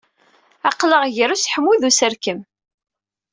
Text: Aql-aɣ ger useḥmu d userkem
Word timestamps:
Aql-aɣ 0.69 1.03
ger 1.15 1.29
useḥmu 1.35 1.73
d 1.81 1.83
userkem 1.89 2.39